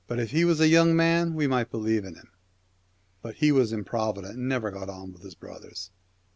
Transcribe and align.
If 0.09 0.31
he 0.31 0.45
was 0.45 0.59
a 0.59 0.67
young 0.67 0.95
man 0.95 1.35
we 1.35 1.45
might 1.45 1.69
believe 1.69 2.05
in 2.05 2.15
him.' 2.15 2.31
But 3.21 3.35
he 3.35 3.51
was 3.51 3.71
improvident, 3.71 4.33
and 4.33 4.49
never 4.49 4.71
got 4.71 4.89
on 4.89 5.13
with 5.13 5.21
his 5.21 5.35
brothers. 5.35 5.91